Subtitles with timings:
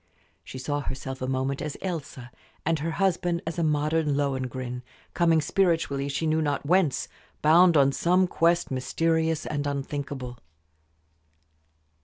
[0.43, 2.31] She saw herself a moment as Elsa,
[2.65, 4.81] and her husband as a modern Lohengrin,
[5.13, 7.07] coming spiritually she knew not whence,
[7.43, 10.39] bound on some quest mysterious and unthinkable.